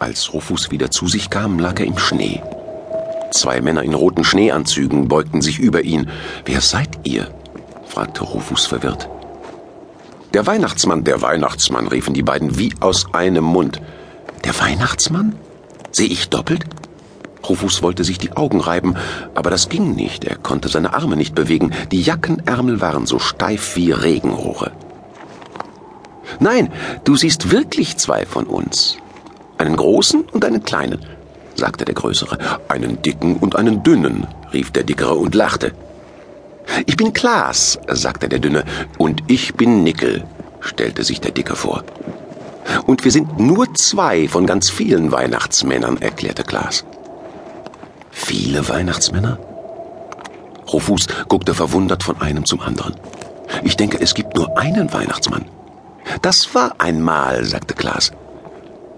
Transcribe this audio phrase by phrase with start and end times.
[0.00, 2.42] Als Rufus wieder zu sich kam, lag er im Schnee.
[3.32, 6.08] Zwei Männer in roten Schneeanzügen beugten sich über ihn.
[6.46, 7.28] Wer seid ihr?
[7.84, 9.10] fragte Rufus verwirrt.
[10.32, 13.82] Der Weihnachtsmann, der Weihnachtsmann, riefen die beiden wie aus einem Mund.
[14.44, 15.36] Der Weihnachtsmann?
[15.90, 16.64] Sehe ich doppelt?
[17.46, 18.94] Rufus wollte sich die Augen reiben,
[19.34, 20.24] aber das ging nicht.
[20.24, 21.72] Er konnte seine Arme nicht bewegen.
[21.92, 24.72] Die Jackenärmel waren so steif wie Regenrohre.
[26.38, 26.72] Nein,
[27.04, 28.96] du siehst wirklich zwei von uns.
[29.60, 31.00] Einen großen und einen kleinen,
[31.54, 32.38] sagte der Größere.
[32.68, 35.72] Einen dicken und einen dünnen, rief der Dickere und lachte.
[36.86, 38.64] Ich bin Klaas, sagte der Dünne,
[38.96, 40.24] und ich bin Nickel,
[40.60, 41.84] stellte sich der Dicke vor.
[42.86, 46.86] Und wir sind nur zwei von ganz vielen Weihnachtsmännern, erklärte Klaas.
[48.10, 49.38] Viele Weihnachtsmänner?
[50.72, 52.94] Rufus guckte verwundert von einem zum anderen.
[53.62, 55.44] Ich denke, es gibt nur einen Weihnachtsmann.
[56.22, 58.12] Das war einmal, sagte Klaas.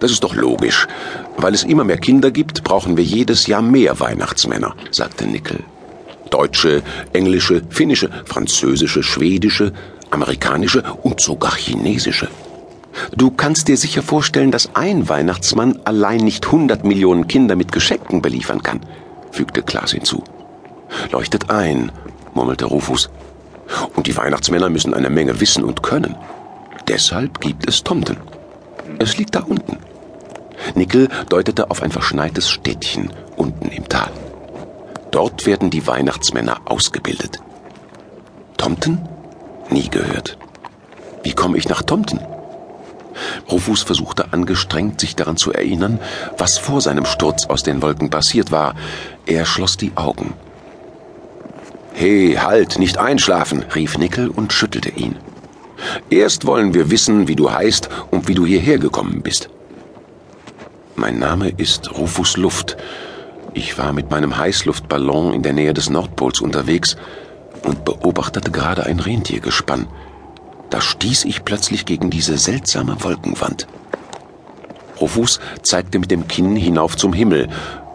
[0.00, 0.86] Das ist doch logisch.
[1.36, 5.60] Weil es immer mehr Kinder gibt, brauchen wir jedes Jahr mehr Weihnachtsmänner, sagte Nickel.
[6.30, 9.72] Deutsche, englische, finnische, französische, schwedische,
[10.10, 12.28] amerikanische und sogar chinesische.
[13.14, 18.22] Du kannst dir sicher vorstellen, dass ein Weihnachtsmann allein nicht 100 Millionen Kinder mit Geschenken
[18.22, 18.80] beliefern kann,
[19.30, 20.24] fügte Klaas hinzu.
[21.12, 21.92] Leuchtet ein,
[22.34, 23.10] murmelte Rufus.
[23.94, 26.16] Und die Weihnachtsmänner müssen eine Menge wissen und können.
[26.88, 28.16] Deshalb gibt es Tomten.
[28.98, 29.78] Es liegt da unten.
[30.74, 34.10] Nickel deutete auf ein verschneites Städtchen unten im Tal.
[35.10, 37.40] Dort werden die Weihnachtsmänner ausgebildet.
[38.56, 39.00] Tomten?
[39.70, 40.38] Nie gehört.
[41.22, 42.20] Wie komme ich nach Tomten?
[43.50, 46.00] Rufus versuchte angestrengt, sich daran zu erinnern,
[46.36, 48.74] was vor seinem Sturz aus den Wolken passiert war.
[49.24, 50.34] Er schloss die Augen.
[51.94, 55.16] He, halt, nicht einschlafen, rief Nickel und schüttelte ihn.
[56.10, 59.48] Erst wollen wir wissen, wie du heißt und wie du hierher gekommen bist.
[60.98, 62.78] Mein Name ist Rufus Luft.
[63.52, 66.96] Ich war mit meinem Heißluftballon in der Nähe des Nordpols unterwegs
[67.64, 69.88] und beobachtete gerade ein Rentiergespann.
[70.70, 73.66] Da stieß ich plötzlich gegen diese seltsame Wolkenwand.
[74.98, 77.48] Rufus zeigte mit dem Kinn hinauf zum Himmel,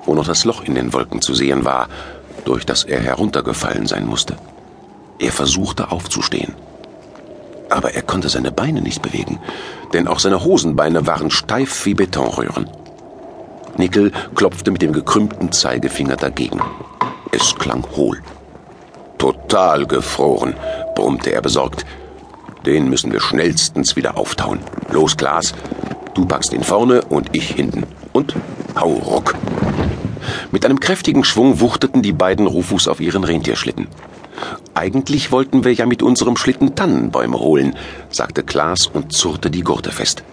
[0.05, 1.89] wo noch das Loch in den Wolken zu sehen war,
[2.45, 4.35] durch das er heruntergefallen sein musste.
[5.17, 6.53] Er versuchte aufzustehen.
[7.67, 9.39] Aber er konnte seine Beine nicht bewegen,
[9.91, 12.69] denn auch seine Hosenbeine waren steif wie Betonröhren.
[13.77, 16.61] Nickel klopfte mit dem gekrümmten Zeigefinger dagegen.
[17.31, 18.21] Es klang hohl.
[19.17, 20.55] Total gefroren,
[20.95, 21.85] brummte er besorgt.
[22.65, 24.59] Den müssen wir schnellstens wieder auftauen.
[24.91, 25.53] Los, Klaas.
[26.13, 27.85] Du packst ihn vorne und ich hinten.
[28.13, 28.35] Und
[28.79, 29.35] hau ruck.
[30.51, 33.87] Mit einem kräftigen Schwung wuchteten die beiden Rufus auf ihren Rentierschlitten.
[34.73, 37.75] Eigentlich wollten wir ja mit unserem Schlitten Tannenbäume holen,
[38.09, 40.23] sagte Klaas und zurrte die Gurte fest.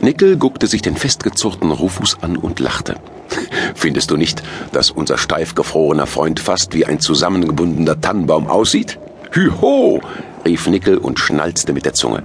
[0.00, 2.96] Nickel guckte sich den festgezurrten Rufus an und lachte.
[3.74, 4.42] Findest du nicht,
[4.72, 8.98] dass unser steif gefrorener Freund fast wie ein zusammengebundener Tannenbaum aussieht?
[9.32, 10.00] Hüho!
[10.44, 12.22] rief Nickel und schnalzte mit der Zunge.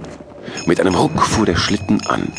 [0.66, 2.32] Mit einem Ruck fuhr der Schlitten an.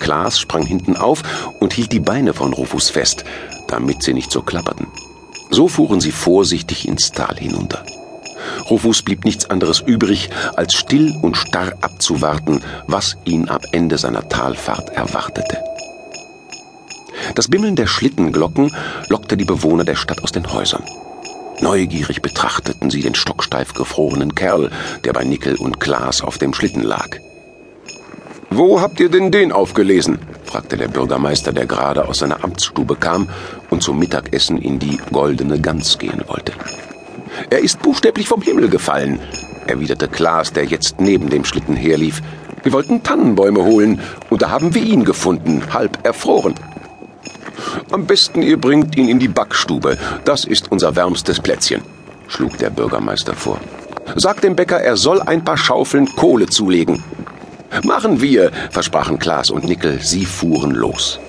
[0.00, 1.22] Klaas sprang hinten auf
[1.60, 3.24] und hielt die Beine von Rufus fest,
[3.68, 4.86] damit sie nicht so klapperten.
[5.50, 7.84] So fuhren sie vorsichtig ins Tal hinunter.
[8.70, 14.28] Rufus blieb nichts anderes übrig, als still und starr abzuwarten, was ihn am Ende seiner
[14.28, 15.58] Talfahrt erwartete.
[17.34, 18.74] Das Bimmeln der Schlittenglocken
[19.08, 20.84] lockte die Bewohner der Stadt aus den Häusern.
[21.60, 24.70] Neugierig betrachteten sie den stocksteif gefrorenen Kerl,
[25.04, 27.08] der bei Nickel und Klaas auf dem Schlitten lag.
[28.50, 30.18] Wo habt ihr denn den aufgelesen?
[30.44, 33.28] fragte der Bürgermeister, der gerade aus seiner Amtsstube kam
[33.68, 36.52] und zum Mittagessen in die Goldene Gans gehen wollte.
[37.50, 39.20] Er ist buchstäblich vom Himmel gefallen,
[39.66, 42.22] erwiderte Klaas, der jetzt neben dem Schlitten herlief.
[42.62, 44.00] Wir wollten Tannenbäume holen,
[44.30, 46.54] und da haben wir ihn gefunden, halb erfroren.
[47.90, 49.96] Am besten ihr bringt ihn in die Backstube.
[50.24, 51.82] Das ist unser wärmstes Plätzchen,
[52.28, 53.60] schlug der Bürgermeister vor.
[54.16, 57.02] Sagt dem Bäcker, er soll ein paar Schaufeln Kohle zulegen.
[57.84, 60.00] Machen wir, versprachen Klaas und Nickel.
[60.00, 61.20] Sie fuhren los.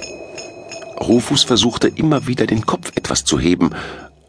[0.99, 3.71] Rufus versuchte immer wieder den Kopf etwas zu heben,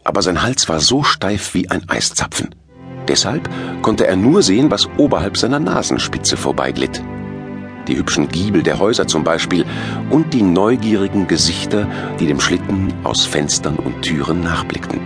[0.03, 2.53] aber sein Hals war so steif wie ein Eiszapfen.
[3.07, 3.49] Deshalb
[3.81, 7.01] konnte er nur sehen, was oberhalb seiner Nasenspitze vorbeiglitt
[7.87, 9.65] die hübschen Giebel der Häuser zum Beispiel
[10.09, 11.87] und die neugierigen Gesichter,
[12.19, 14.99] die dem Schlitten aus Fenstern und Türen nachblickten.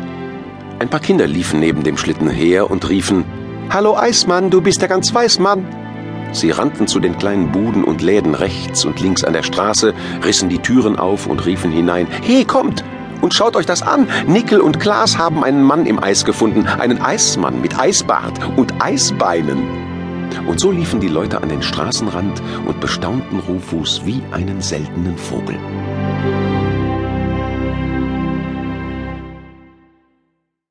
[0.79, 3.23] Ein paar Kinder liefen neben dem Schlitten her und riefen
[3.69, 5.65] Hallo Eismann, du bist ja ganz weiß, Mann.
[6.31, 9.93] Sie rannten zu den kleinen Buden und Läden rechts und links an der Straße,
[10.23, 12.83] rissen die Türen auf und riefen hinein He, kommt!
[13.21, 14.07] Und schaut euch das an!
[14.27, 19.85] Nickel und Klaas haben einen Mann im Eis gefunden, einen Eismann mit Eisbart und Eisbeinen.
[20.47, 25.57] Und so liefen die Leute an den Straßenrand und bestaunten Rufus wie einen seltenen Vogel.